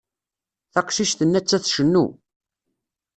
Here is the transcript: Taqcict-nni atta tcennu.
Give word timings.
Taqcict-nni 0.73 1.37
atta 1.39 1.57
tcennu. 1.63 2.05